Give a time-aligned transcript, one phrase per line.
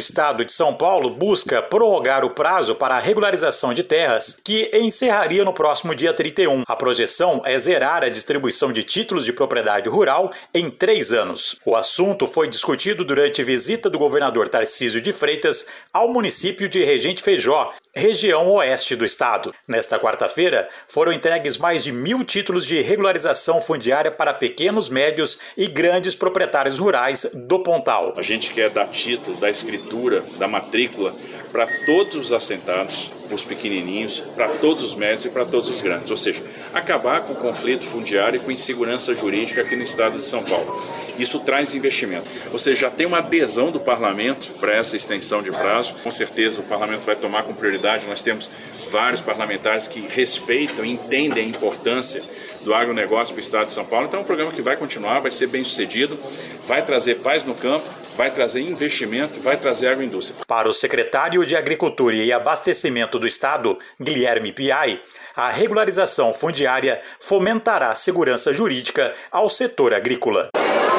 [0.00, 5.44] Estado de São Paulo busca prorrogar o prazo para a regularização de terras, que encerraria
[5.44, 6.64] no próximo dia 31.
[6.66, 11.54] A projeção é zerar a distribuição de títulos de propriedade rural em três anos.
[11.64, 17.22] O assunto foi discutido durante visita do governador Tarcísio de Freitas ao município de Regente
[17.22, 19.54] Feijó, região oeste do estado.
[19.66, 25.66] Nesta quarta-feira, foram entregues mais de mil títulos de regularização fundiária para pequenos, médios e
[25.66, 28.14] grandes proprietários rurais do Pontal.
[28.16, 31.14] A gente quer dar título, da escritura, da matrícula
[31.50, 36.10] para todos os assentados, os pequenininhos, para todos os médios e para todos os grandes.
[36.10, 40.26] Ou seja, acabar com o conflito fundiário e com insegurança jurídica aqui no estado de
[40.26, 40.82] São Paulo.
[41.18, 42.26] Isso traz investimento.
[42.52, 45.94] Ou seja, já tem uma adesão do parlamento para essa extensão de prazo.
[46.02, 48.06] Com certeza o parlamento vai tomar com prioridade.
[48.06, 48.48] Nós temos
[48.90, 52.22] vários parlamentares que respeitam e entendem a importância
[52.62, 54.06] do agronegócio para o estado de São Paulo.
[54.06, 56.18] Então é um programa que vai continuar, vai ser bem sucedido,
[56.66, 60.44] vai trazer paz no campo, vai trazer investimento, vai trazer agroindústria.
[60.46, 65.00] Para o secretário de Agricultura e Abastecimento do Estado, Guilherme Piai,
[65.36, 70.48] a regularização fundiária fomentará segurança jurídica ao setor agrícola.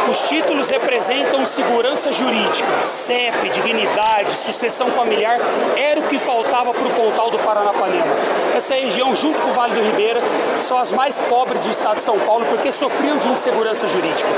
[0.09, 5.39] Os títulos representam segurança jurídica, CEP, dignidade, sucessão familiar,
[5.77, 8.15] era o que faltava para o Pontal do Paranapanema.
[8.61, 10.21] Essa região, junto com o Vale do Ribeira,
[10.59, 14.29] são as mais pobres do estado de São Paulo porque sofriam de insegurança jurídica.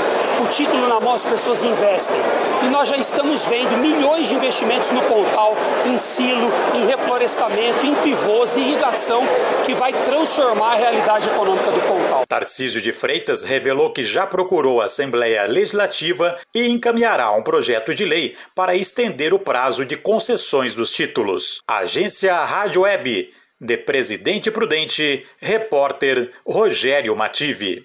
[0.42, 2.16] O título na mão as pessoas investem.
[2.62, 7.94] E nós já estamos vendo milhões de investimentos no Pontal, em silo, em reflorestamento, em
[7.96, 9.20] pivôs, em irrigação,
[9.66, 12.24] que vai transformar a realidade econômica do Pontal.
[12.26, 18.06] Tarcísio de Freitas revelou que já procurou a Assembleia Legislativa e encaminhará um projeto de
[18.06, 21.60] lei para estender o prazo de concessões dos títulos.
[21.68, 23.43] Agência Rádio Web.
[23.64, 27.82] De Presidente Prudente, repórter Rogério Mative.